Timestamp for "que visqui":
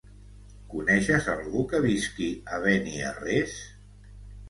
1.75-2.33